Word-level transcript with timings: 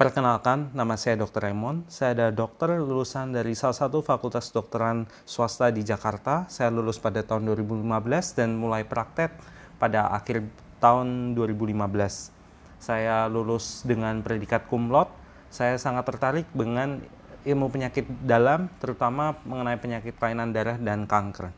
Perkenalkan, 0.00 0.72
nama 0.72 0.96
saya 0.96 1.20
Dr. 1.20 1.44
Raymond. 1.44 1.84
Saya 1.92 2.16
ada 2.16 2.26
dokter 2.32 2.72
lulusan 2.72 3.36
dari 3.36 3.52
salah 3.52 3.76
satu 3.76 4.00
fakultas 4.00 4.48
dokteran 4.48 5.04
swasta 5.28 5.68
di 5.68 5.84
Jakarta. 5.84 6.48
Saya 6.48 6.72
lulus 6.72 6.96
pada 6.96 7.20
tahun 7.20 7.44
2015 7.52 7.84
dan 8.32 8.56
mulai 8.56 8.80
praktek 8.88 9.28
pada 9.76 10.08
akhir 10.08 10.48
tahun 10.80 11.36
2015. 11.36 12.32
Saya 12.80 13.28
lulus 13.28 13.84
dengan 13.84 14.24
predikat 14.24 14.64
cum 14.72 14.88
laude. 14.88 15.12
Saya 15.52 15.76
sangat 15.76 16.08
tertarik 16.08 16.48
dengan 16.56 17.04
ilmu 17.44 17.68
penyakit 17.68 18.08
dalam, 18.24 18.72
terutama 18.80 19.36
mengenai 19.44 19.76
penyakit 19.76 20.16
kelainan 20.16 20.48
darah 20.56 20.80
dan 20.80 21.04
kanker. 21.04 21.52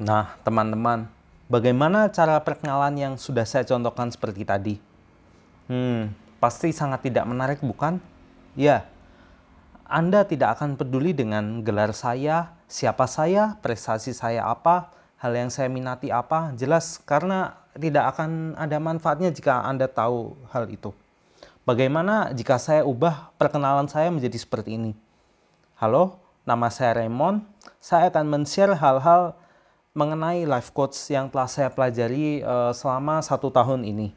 Nah, 0.00 0.40
teman-teman, 0.40 1.04
bagaimana 1.52 2.08
cara 2.08 2.40
perkenalan 2.40 2.96
yang 2.96 3.14
sudah 3.20 3.44
saya 3.44 3.68
contohkan 3.68 4.08
seperti 4.08 4.48
tadi? 4.48 4.74
Hmm, 5.68 6.29
pasti 6.40 6.72
sangat 6.72 7.04
tidak 7.04 7.28
menarik, 7.28 7.60
bukan? 7.60 8.00
Ya, 8.56 8.88
Anda 9.86 10.24
tidak 10.24 10.58
akan 10.58 10.74
peduli 10.80 11.12
dengan 11.12 11.62
gelar 11.62 11.92
saya, 11.92 12.56
siapa 12.66 13.04
saya, 13.04 13.60
prestasi 13.60 14.16
saya 14.16 14.48
apa, 14.48 14.90
hal 15.20 15.36
yang 15.36 15.52
saya 15.52 15.68
minati 15.68 16.08
apa, 16.08 16.56
jelas 16.56 16.96
karena 17.04 17.60
tidak 17.76 18.16
akan 18.16 18.56
ada 18.56 18.80
manfaatnya 18.80 19.30
jika 19.30 19.62
Anda 19.62 19.86
tahu 19.86 20.34
hal 20.50 20.66
itu. 20.72 20.90
Bagaimana 21.68 22.32
jika 22.32 22.56
saya 22.56 22.82
ubah 22.82 23.30
perkenalan 23.36 23.86
saya 23.86 24.08
menjadi 24.08 24.40
seperti 24.40 24.80
ini? 24.80 24.96
Halo, 25.76 26.18
nama 26.48 26.72
saya 26.72 27.04
Raymond. 27.04 27.44
Saya 27.78 28.08
akan 28.08 28.26
men-share 28.26 28.74
hal-hal 28.74 29.36
mengenai 29.92 30.48
life 30.48 30.72
coach 30.72 30.96
yang 31.12 31.28
telah 31.28 31.46
saya 31.46 31.68
pelajari 31.68 32.40
uh, 32.40 32.72
selama 32.72 33.20
satu 33.20 33.52
tahun 33.52 33.84
ini. 33.84 34.16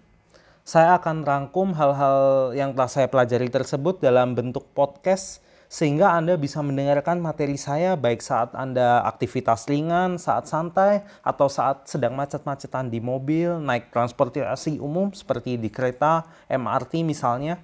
Saya 0.63 0.95
akan 0.95 1.27
rangkum 1.27 1.76
hal-hal 1.76 2.55
yang 2.55 2.71
telah 2.71 2.88
saya 2.88 3.12
pelajari 3.12 3.51
tersebut 3.51 3.99
dalam 3.99 4.32
bentuk 4.32 4.63
podcast 4.71 5.43
sehingga 5.68 6.15
Anda 6.15 6.40
bisa 6.40 6.63
mendengarkan 6.63 7.20
materi 7.20 7.60
saya 7.60 7.99
baik 7.99 8.24
saat 8.24 8.55
Anda 8.55 9.04
aktivitas 9.04 9.68
ringan, 9.68 10.15
saat 10.15 10.48
santai, 10.48 11.04
atau 11.20 11.52
saat 11.52 11.91
sedang 11.91 12.15
macet-macetan 12.15 12.87
di 12.87 13.04
mobil, 13.04 13.60
naik 13.60 13.91
transportasi 13.91 14.79
umum 14.79 15.12
seperti 15.12 15.60
di 15.60 15.68
kereta, 15.68 16.24
MRT 16.48 17.04
misalnya. 17.04 17.59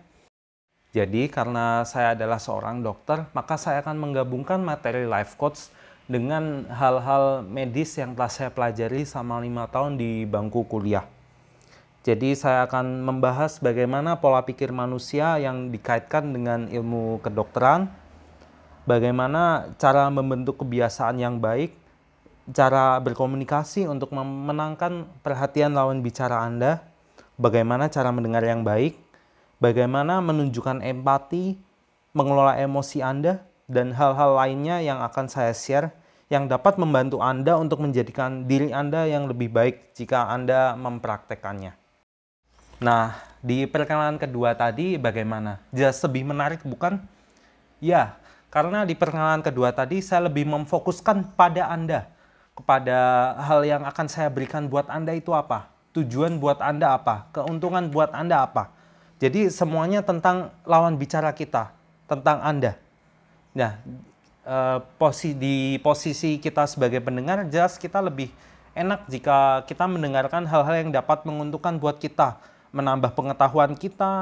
Jadi 0.92 1.32
karena 1.32 1.88
saya 1.88 2.20
adalah 2.20 2.44
seorang 2.44 2.84
dokter, 2.84 3.32
maka 3.32 3.56
saya 3.56 3.80
akan 3.80 3.96
menggabungkan 3.96 4.60
materi 4.60 5.08
life 5.08 5.40
coach 5.40 5.72
dengan 6.04 6.68
hal-hal 6.68 7.48
medis 7.48 7.96
yang 7.96 8.12
telah 8.12 8.28
saya 8.28 8.52
pelajari 8.52 9.08
selama 9.08 9.40
lima 9.40 9.72
tahun 9.72 9.96
di 9.96 10.28
bangku 10.28 10.68
kuliah. 10.68 11.19
Jadi 12.00 12.32
saya 12.32 12.64
akan 12.64 13.04
membahas 13.04 13.60
bagaimana 13.60 14.24
pola 14.24 14.48
pikir 14.48 14.72
manusia 14.72 15.36
yang 15.36 15.68
dikaitkan 15.68 16.32
dengan 16.32 16.72
ilmu 16.72 17.20
kedokteran, 17.20 17.92
bagaimana 18.88 19.76
cara 19.76 20.08
membentuk 20.08 20.64
kebiasaan 20.64 21.20
yang 21.20 21.44
baik, 21.44 21.76
cara 22.56 22.96
berkomunikasi 23.04 23.84
untuk 23.86 24.16
memenangkan 24.16 25.12
perhatian 25.20 25.76
lawan 25.76 26.00
bicara 26.00 26.40
Anda, 26.40 26.80
bagaimana 27.36 27.92
cara 27.92 28.16
mendengar 28.16 28.48
yang 28.48 28.64
baik, 28.64 28.96
bagaimana 29.60 30.24
menunjukkan 30.24 30.80
empati, 30.80 31.60
mengelola 32.16 32.56
emosi 32.64 33.04
Anda, 33.04 33.44
dan 33.68 33.92
hal-hal 33.92 34.40
lainnya 34.40 34.80
yang 34.80 35.04
akan 35.04 35.28
saya 35.28 35.52
share 35.52 35.92
yang 36.30 36.50
dapat 36.50 36.78
membantu 36.82 37.22
Anda 37.22 37.58
untuk 37.58 37.82
menjadikan 37.82 38.46
diri 38.46 38.70
Anda 38.74 39.06
yang 39.06 39.30
lebih 39.30 39.50
baik 39.50 39.98
jika 39.98 40.30
Anda 40.30 40.78
mempraktekannya. 40.78 41.79
Nah, 42.80 43.20
di 43.44 43.68
perkenalan 43.68 44.16
kedua 44.16 44.56
tadi 44.56 44.96
bagaimana? 44.96 45.60
Jelas 45.76 46.00
lebih 46.00 46.24
menarik 46.24 46.64
bukan? 46.64 47.04
Ya, 47.84 48.16
karena 48.48 48.88
di 48.88 48.96
perkenalan 48.96 49.44
kedua 49.44 49.76
tadi 49.76 50.00
saya 50.00 50.32
lebih 50.32 50.48
memfokuskan 50.48 51.36
pada 51.36 51.68
Anda. 51.68 52.08
Kepada 52.56 53.36
hal 53.40 53.68
yang 53.68 53.84
akan 53.84 54.08
saya 54.08 54.32
berikan 54.32 54.72
buat 54.72 54.88
Anda 54.88 55.12
itu 55.12 55.36
apa? 55.36 55.68
Tujuan 55.92 56.40
buat 56.40 56.64
Anda 56.64 56.96
apa? 56.96 57.28
Keuntungan 57.36 57.92
buat 57.92 58.16
Anda 58.16 58.48
apa? 58.48 58.72
Jadi 59.20 59.52
semuanya 59.52 60.00
tentang 60.00 60.56
lawan 60.64 60.96
bicara 60.96 61.36
kita, 61.36 61.76
tentang 62.08 62.40
Anda. 62.40 62.80
Nah, 63.52 63.76
eh, 64.48 65.36
di 65.36 65.76
posisi 65.84 66.40
kita 66.40 66.64
sebagai 66.64 67.04
pendengar 67.04 67.44
jelas 67.52 67.76
kita 67.76 68.00
lebih 68.00 68.32
enak 68.72 69.04
jika 69.12 69.68
kita 69.68 69.84
mendengarkan 69.84 70.48
hal-hal 70.48 70.76
yang 70.80 70.96
dapat 70.96 71.28
menguntungkan 71.28 71.76
buat 71.76 72.00
kita 72.00 72.40
menambah 72.70 73.18
pengetahuan 73.18 73.74
kita, 73.74 74.14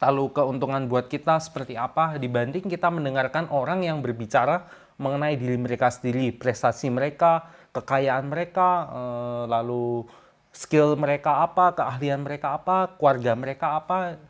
lalu 0.00 0.32
keuntungan 0.32 0.88
buat 0.88 1.06
kita 1.06 1.38
seperti 1.38 1.76
apa 1.76 2.16
dibanding 2.16 2.66
kita 2.66 2.88
mendengarkan 2.88 3.46
orang 3.52 3.84
yang 3.84 4.00
berbicara 4.00 4.64
mengenai 5.00 5.36
diri 5.40 5.56
mereka 5.56 5.88
sendiri, 5.88 6.28
prestasi 6.36 6.92
mereka, 6.92 7.48
kekayaan 7.72 8.28
mereka, 8.28 8.68
uh, 8.92 9.42
lalu 9.48 10.04
skill 10.52 10.92
mereka 11.00 11.40
apa, 11.40 11.72
keahlian 11.72 12.20
mereka 12.20 12.60
apa, 12.60 12.92
keluarga 13.00 13.32
mereka 13.32 13.80
apa. 13.80 14.20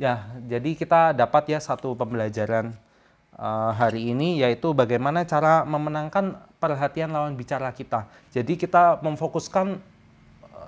Ya, 0.00 0.32
jadi 0.48 0.72
kita 0.72 1.12
dapat 1.12 1.52
ya 1.52 1.60
satu 1.60 1.92
pembelajaran 1.92 2.72
uh, 3.36 3.76
hari 3.76 4.08
ini 4.16 4.40
yaitu 4.40 4.72
bagaimana 4.72 5.28
cara 5.28 5.68
memenangkan 5.68 6.40
perhatian 6.56 7.12
lawan 7.12 7.36
bicara 7.36 7.68
kita. 7.76 8.08
Jadi 8.32 8.56
kita 8.56 9.04
memfokuskan 9.04 9.76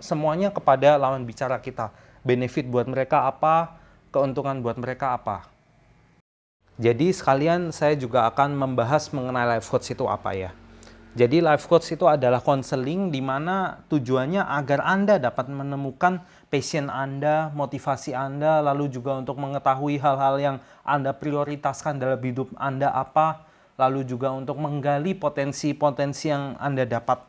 semuanya 0.03 0.51
kepada 0.51 0.99
lawan 0.99 1.23
bicara 1.23 1.63
kita. 1.63 1.95
Benefit 2.27 2.67
buat 2.67 2.91
mereka 2.91 3.31
apa, 3.31 3.79
keuntungan 4.11 4.59
buat 4.59 4.75
mereka 4.75 5.15
apa. 5.15 5.47
Jadi 6.83 7.15
sekalian 7.15 7.71
saya 7.71 7.95
juga 7.95 8.27
akan 8.27 8.59
membahas 8.59 9.15
mengenai 9.15 9.47
life 9.57 9.71
coach 9.71 9.95
itu 9.95 10.03
apa 10.11 10.35
ya. 10.35 10.51
Jadi 11.13 11.45
life 11.45 11.69
coach 11.69 11.93
itu 11.93 12.09
adalah 12.09 12.41
konseling 12.41 13.13
di 13.13 13.21
mana 13.21 13.85
tujuannya 13.93 14.49
agar 14.49 14.81
Anda 14.81 15.21
dapat 15.21 15.53
menemukan 15.53 16.25
passion 16.49 16.89
Anda, 16.89 17.53
motivasi 17.53 18.17
Anda, 18.17 18.65
lalu 18.65 18.89
juga 18.89 19.21
untuk 19.21 19.37
mengetahui 19.37 20.01
hal-hal 20.01 20.41
yang 20.41 20.57
Anda 20.81 21.13
prioritaskan 21.13 22.01
dalam 22.01 22.17
hidup 22.17 22.57
Anda 22.57 22.89
apa, 22.97 23.45
lalu 23.77 24.09
juga 24.09 24.33
untuk 24.33 24.57
menggali 24.57 25.13
potensi-potensi 25.13 26.33
yang 26.33 26.57
Anda 26.57 26.89
dapat 26.89 27.21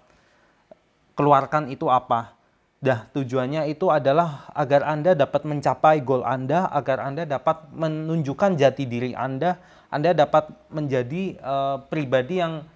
keluarkan 1.19 1.67
itu 1.67 1.91
apa. 1.91 2.39
Dah, 2.83 3.07
tujuannya 3.15 3.71
itu 3.71 3.87
adalah 3.87 4.51
agar 4.51 4.83
Anda 4.83 5.15
dapat 5.15 5.47
mencapai 5.47 6.03
goal 6.03 6.19
Anda, 6.27 6.67
agar 6.67 6.99
Anda 6.99 7.23
dapat 7.23 7.71
menunjukkan 7.71 8.59
jati 8.59 8.83
diri 8.83 9.15
Anda, 9.15 9.55
Anda 9.87 10.11
dapat 10.11 10.51
menjadi 10.67 11.39
uh, 11.39 11.79
pribadi 11.87 12.43
yang 12.43 12.67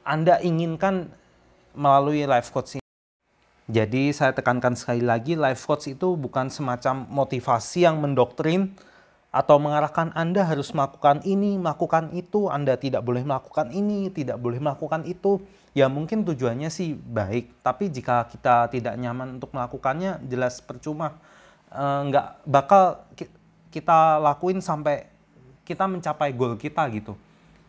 Anda 0.00 0.40
inginkan 0.40 1.12
melalui 1.76 2.24
life 2.24 2.48
coach 2.48 2.80
ini. 2.80 2.84
Jadi 3.68 4.16
saya 4.16 4.32
tekankan 4.32 4.72
sekali 4.72 5.04
lagi, 5.04 5.36
life 5.36 5.60
coach 5.60 5.92
itu 5.92 6.16
bukan 6.16 6.48
semacam 6.48 7.04
motivasi 7.12 7.84
yang 7.84 8.00
mendoktrin 8.00 8.72
atau 9.28 9.60
mengarahkan 9.60 10.08
Anda 10.16 10.40
harus 10.40 10.72
melakukan 10.72 11.20
ini, 11.28 11.60
melakukan 11.60 12.16
itu, 12.16 12.48
Anda 12.48 12.80
tidak 12.80 13.04
boleh 13.04 13.20
melakukan 13.20 13.68
ini, 13.76 14.08
tidak 14.08 14.40
boleh 14.40 14.56
melakukan 14.56 15.04
itu. 15.04 15.44
Ya 15.76 15.84
mungkin 15.92 16.24
tujuannya 16.24 16.72
sih 16.72 16.96
baik. 16.96 17.60
Tapi 17.60 17.92
jika 17.92 18.24
kita 18.24 18.72
tidak 18.72 18.96
nyaman 18.96 19.36
untuk 19.36 19.52
melakukannya 19.52 20.24
jelas 20.24 20.64
percuma. 20.64 21.20
E, 21.68 21.84
nggak 22.08 22.26
bakal 22.48 23.04
kita 23.68 24.16
lakuin 24.16 24.64
sampai 24.64 25.04
kita 25.68 25.84
mencapai 25.84 26.32
goal 26.32 26.56
kita 26.56 26.88
gitu. 26.88 27.12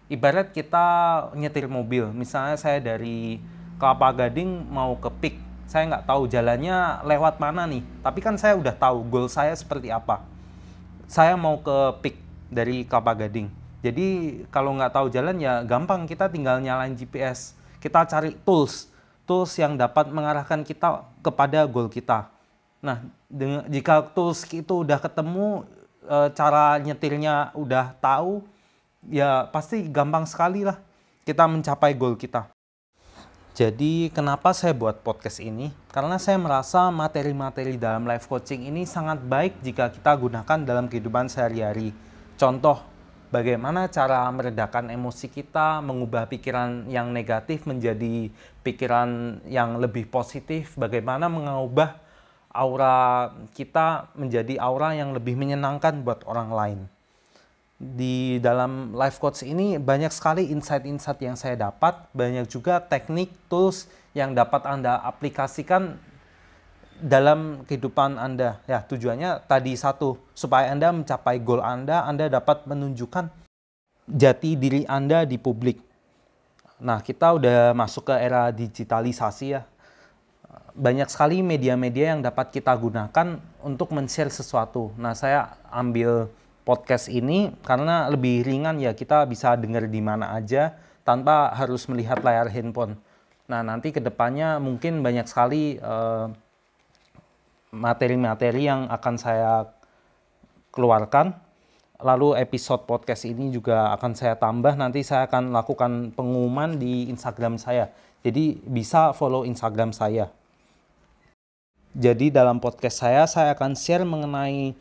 Ibarat 0.08 0.56
kita 0.56 0.88
nyetir 1.36 1.68
mobil. 1.68 2.08
Misalnya 2.16 2.56
saya 2.56 2.80
dari 2.80 3.44
Kelapa 3.76 4.16
Gading 4.16 4.72
mau 4.72 4.96
ke 4.96 5.12
Pik. 5.12 5.36
Saya 5.68 5.92
nggak 5.92 6.08
tahu 6.08 6.32
jalannya 6.32 7.04
lewat 7.04 7.36
mana 7.44 7.68
nih. 7.68 7.84
Tapi 8.00 8.20
kan 8.24 8.40
saya 8.40 8.56
udah 8.56 8.74
tahu 8.74 9.04
goal 9.12 9.28
saya 9.28 9.52
seperti 9.54 9.92
apa 9.92 10.39
saya 11.10 11.34
mau 11.34 11.58
ke 11.60 11.78
Pik 12.06 12.16
dari 12.54 12.86
Kelapa 12.86 13.18
Gading 13.18 13.50
jadi 13.82 14.08
kalau 14.54 14.78
nggak 14.78 14.94
tahu 14.94 15.10
jalan 15.10 15.42
ya 15.42 15.66
gampang 15.66 16.06
kita 16.06 16.30
tinggal 16.30 16.62
nyalain 16.62 16.94
GPS 16.94 17.60
kita 17.80 18.04
cari 18.06 18.36
tools, 18.44 18.92
tools 19.24 19.56
yang 19.56 19.80
dapat 19.80 20.12
mengarahkan 20.12 20.62
kita 20.68 21.08
kepada 21.24 21.64
goal 21.64 21.88
kita. 21.88 22.28
Nah, 22.84 23.08
dengan, 23.32 23.64
jika 23.72 24.04
tools 24.12 24.44
itu 24.52 24.84
udah 24.84 25.00
ketemu, 25.00 25.64
e, 26.04 26.18
cara 26.36 26.76
nyetirnya 26.80 27.56
udah 27.56 27.96
tahu, 28.04 28.44
ya 29.08 29.48
pasti 29.48 29.88
gampang 29.88 30.28
sekali 30.28 30.68
lah 30.68 30.76
kita 31.24 31.48
mencapai 31.48 31.96
goal 31.96 32.20
kita. 32.20 32.52
Jadi 33.58 34.14
kenapa 34.14 34.54
saya 34.54 34.72
buat 34.78 35.02
podcast 35.02 35.42
ini? 35.42 35.74
Karena 35.90 36.22
saya 36.22 36.38
merasa 36.38 36.88
materi-materi 36.94 37.76
dalam 37.76 38.06
life 38.06 38.30
coaching 38.30 38.70
ini 38.70 38.86
sangat 38.86 39.20
baik 39.26 39.60
jika 39.66 39.90
kita 39.90 40.14
gunakan 40.16 40.60
dalam 40.64 40.86
kehidupan 40.86 41.28
sehari-hari. 41.28 41.92
Contoh, 42.38 42.80
bagaimana 43.34 43.90
cara 43.90 44.24
meredakan 44.30 44.94
emosi 44.94 45.28
kita, 45.34 45.82
mengubah 45.82 46.30
pikiran 46.30 46.88
yang 46.88 47.10
negatif 47.10 47.66
menjadi 47.66 48.30
pikiran 48.62 49.42
yang 49.50 49.82
lebih 49.82 50.08
positif, 50.08 50.78
bagaimana 50.78 51.26
mengubah 51.28 52.00
aura 52.54 53.30
kita 53.54 54.14
menjadi 54.18 54.58
aura 54.62 54.94
yang 54.94 55.14
lebih 55.14 55.38
menyenangkan 55.38 56.02
buat 56.06 56.26
orang 56.26 56.50
lain. 56.54 56.80
Di 57.80 58.44
dalam 58.44 58.92
life 58.92 59.24
coach 59.24 59.48
ini 59.48 59.80
banyak 59.80 60.12
sekali 60.12 60.52
insight-insight 60.52 61.24
yang 61.24 61.40
saya 61.40 61.56
dapat, 61.56 62.12
banyak 62.12 62.44
juga 62.52 62.84
teknik, 62.84 63.32
tools 63.48 63.88
yang 64.12 64.36
dapat 64.36 64.68
Anda 64.68 65.00
aplikasikan 65.00 65.96
dalam 67.00 67.64
kehidupan 67.64 68.20
Anda. 68.20 68.60
Ya, 68.68 68.84
tujuannya 68.84 69.48
tadi 69.48 69.80
satu, 69.80 70.20
supaya 70.36 70.76
Anda 70.76 70.92
mencapai 70.92 71.40
goal 71.40 71.64
Anda, 71.64 72.04
Anda 72.04 72.28
dapat 72.28 72.68
menunjukkan 72.68 73.32
jati 74.12 74.60
diri 74.60 74.84
Anda 74.84 75.24
di 75.24 75.40
publik. 75.40 75.80
Nah, 76.84 77.00
kita 77.00 77.40
udah 77.40 77.72
masuk 77.72 78.12
ke 78.12 78.16
era 78.20 78.52
digitalisasi 78.52 79.48
ya 79.56 79.64
banyak 80.80 81.12
sekali 81.12 81.44
media-media 81.44 82.16
yang 82.16 82.22
dapat 82.24 82.56
kita 82.56 82.72
gunakan 82.72 83.42
untuk 83.60 83.92
men-share 83.92 84.32
sesuatu. 84.32 84.96
Nah, 84.96 85.12
saya 85.12 85.60
ambil 85.68 86.32
podcast 86.70 87.10
ini 87.10 87.50
karena 87.66 88.06
lebih 88.14 88.46
ringan 88.46 88.78
ya 88.78 88.94
kita 88.94 89.26
bisa 89.26 89.58
dengar 89.58 89.90
di 89.90 89.98
mana 90.06 90.38
aja 90.38 90.78
tanpa 91.02 91.50
harus 91.58 91.90
melihat 91.90 92.22
layar 92.22 92.46
handphone. 92.54 92.94
Nah, 93.50 93.66
nanti 93.66 93.90
ke 93.90 93.98
depannya 93.98 94.62
mungkin 94.62 95.02
banyak 95.02 95.26
sekali 95.26 95.82
eh, 95.82 96.26
materi-materi 97.74 98.70
yang 98.70 98.86
akan 98.86 99.16
saya 99.18 99.66
keluarkan. 100.70 101.34
Lalu 102.00 102.38
episode 102.38 102.86
podcast 102.86 103.26
ini 103.26 103.50
juga 103.50 103.90
akan 103.98 104.14
saya 104.14 104.38
tambah. 104.38 104.78
Nanti 104.78 105.02
saya 105.02 105.26
akan 105.26 105.50
lakukan 105.50 106.14
pengumuman 106.14 106.78
di 106.78 107.10
Instagram 107.10 107.58
saya. 107.58 107.90
Jadi 108.22 108.62
bisa 108.62 109.10
follow 109.18 109.44
Instagram 109.44 109.90
saya. 109.90 110.30
Jadi 111.98 112.30
dalam 112.30 112.62
podcast 112.62 113.02
saya, 113.02 113.26
saya 113.26 113.58
akan 113.58 113.74
share 113.74 114.06
mengenai 114.06 114.78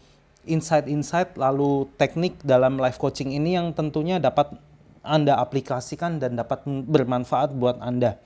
insight-insight 0.48 1.36
lalu 1.36 1.86
teknik 2.00 2.40
dalam 2.40 2.80
life 2.80 2.96
coaching 2.96 3.36
ini 3.36 3.54
yang 3.54 3.76
tentunya 3.76 4.16
dapat 4.16 4.56
Anda 5.04 5.36
aplikasikan 5.38 6.18
dan 6.18 6.34
dapat 6.34 6.64
bermanfaat 6.66 7.54
buat 7.54 7.78
Anda. 7.78 8.16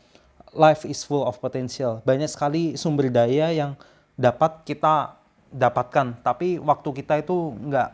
Life 0.55 0.87
is 0.87 1.03
full 1.03 1.27
of 1.27 1.43
potential. 1.43 2.01
Banyak 2.07 2.31
sekali 2.31 2.79
sumber 2.79 3.11
daya 3.11 3.51
yang 3.51 3.75
dapat 4.15 4.63
kita 4.63 5.19
dapatkan, 5.53 6.23
tapi 6.25 6.57
waktu 6.63 6.89
kita 7.03 7.21
itu 7.21 7.53
nggak 7.57 7.89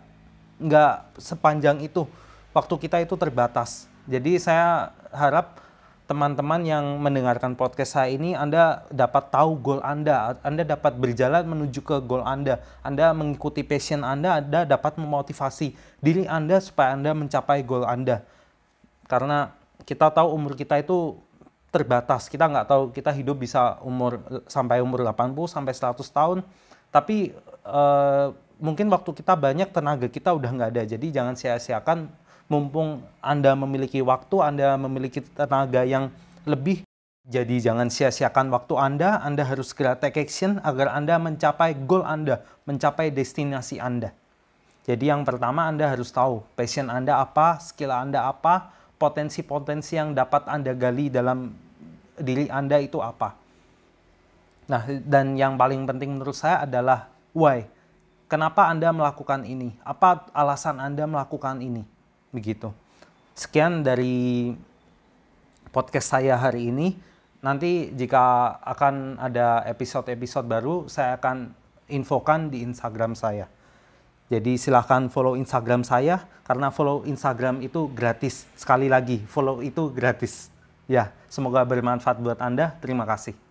nggak 0.63 0.95
sepanjang 1.19 1.83
itu. 1.83 2.07
Waktu 2.53 2.75
kita 2.79 2.99
itu 3.03 3.15
terbatas. 3.15 3.87
Jadi 4.09 4.41
saya 4.41 4.91
harap 5.15 5.68
teman-teman 6.09 6.65
yang 6.65 6.97
mendengarkan 7.05 7.53
podcast 7.53 8.01
saya 8.01 8.09
ini 8.17 8.33
Anda 8.33 8.89
dapat 8.89 9.29
tahu 9.29 9.61
goal 9.61 9.81
Anda, 9.85 10.41
Anda 10.41 10.65
dapat 10.65 10.97
berjalan 10.97 11.45
menuju 11.45 11.85
ke 11.85 12.01
goal 12.01 12.25
Anda, 12.25 12.65
Anda 12.81 13.13
mengikuti 13.13 13.61
passion 13.61 14.01
Anda, 14.01 14.41
Anda 14.41 14.65
dapat 14.65 14.97
memotivasi 14.97 15.77
diri 16.01 16.25
Anda 16.25 16.65
supaya 16.65 16.97
Anda 16.97 17.13
mencapai 17.13 17.61
goal 17.61 17.85
Anda. 17.85 18.25
Karena 19.05 19.53
kita 19.85 20.09
tahu 20.09 20.33
umur 20.33 20.57
kita 20.57 20.81
itu 20.81 21.21
terbatas, 21.69 22.33
kita 22.33 22.49
nggak 22.49 22.67
tahu 22.73 22.83
kita 22.97 23.13
hidup 23.13 23.45
bisa 23.45 23.77
umur 23.85 24.25
sampai 24.49 24.81
umur 24.81 25.05
80 25.05 25.37
sampai 25.45 25.77
100 25.77 26.01
tahun, 26.09 26.39
tapi 26.89 27.37
uh, 27.69 28.33
mungkin 28.57 28.89
waktu 28.89 29.13
kita 29.13 29.37
banyak 29.37 29.69
tenaga 29.69 30.09
kita 30.09 30.33
udah 30.33 30.49
nggak 30.57 30.71
ada, 30.73 30.83
jadi 30.89 31.07
jangan 31.13 31.37
sia-siakan 31.37 32.09
mumpung 32.49 33.05
Anda 33.21 33.53
memiliki 33.53 34.01
waktu, 34.01 34.37
Anda 34.41 34.75
memiliki 34.81 35.21
tenaga 35.21 35.85
yang 35.85 36.11
lebih. 36.49 36.83
Jadi 37.29 37.61
jangan 37.61 37.93
sia-siakan 37.93 38.49
waktu 38.49 38.75
Anda, 38.81 39.21
Anda 39.21 39.45
harus 39.45 39.77
segera 39.77 40.01
take 40.01 40.25
action 40.25 40.65
agar 40.65 40.97
Anda 40.97 41.21
mencapai 41.21 41.77
goal 41.85 42.01
Anda, 42.01 42.41
mencapai 42.65 43.13
destinasi 43.13 43.77
Anda. 43.77 44.17
Jadi 44.89 45.13
yang 45.13 45.29
pertama 45.29 45.69
Anda 45.69 45.93
harus 45.93 46.09
tahu 46.09 46.41
passion 46.57 46.89
Anda 46.89 47.21
apa, 47.21 47.61
skill 47.61 47.93
Anda 47.93 48.25
apa, 48.33 48.73
potensi-potensi 48.97 50.01
yang 50.01 50.17
dapat 50.17 50.49
Anda 50.49 50.73
gali 50.73 51.13
dalam 51.13 51.53
diri 52.17 52.49
Anda 52.49 52.81
itu 52.81 52.97
apa. 53.05 53.37
Nah, 54.69 54.89
dan 55.05 55.37
yang 55.37 55.61
paling 55.61 55.85
penting 55.85 56.17
menurut 56.17 56.37
saya 56.37 56.65
adalah 56.65 57.13
why. 57.37 57.69
Kenapa 58.29 58.73
Anda 58.73 58.89
melakukan 58.93 59.45
ini? 59.45 59.77
Apa 59.85 60.33
alasan 60.33 60.81
Anda 60.81 61.05
melakukan 61.05 61.61
ini? 61.61 61.98
Begitu. 62.35 62.73
Sekian 63.39 63.87
dari 63.87 64.53
podcast 65.71 66.11
saya 66.11 66.35
hari 66.35 66.73
ini. 66.75 66.99
Nanti 67.39 67.95
jika 67.95 68.59
akan 68.67 69.23
ada 69.23 69.63
episode-episode 69.71 70.51
baru, 70.51 70.91
saya 70.91 71.15
akan 71.15 71.55
infokan 71.87 72.51
di 72.51 72.67
Instagram 72.67 73.15
saya. 73.15 73.47
Jadi 74.29 74.61
silahkan 74.61 75.09
follow 75.09 75.39
Instagram 75.39 75.87
saya, 75.87 76.27
karena 76.45 76.69
follow 76.69 77.07
Instagram 77.09 77.65
itu 77.65 77.89
gratis. 77.95 78.45
Sekali 78.59 78.91
lagi, 78.91 79.25
follow 79.25 79.65
itu 79.65 79.89
gratis. 79.89 80.53
Ya, 80.85 81.15
semoga 81.33 81.65
bermanfaat 81.65 82.21
buat 82.21 82.43
Anda. 82.43 82.77
Terima 82.83 83.09
kasih. 83.09 83.48